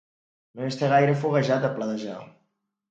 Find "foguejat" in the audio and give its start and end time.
1.27-1.71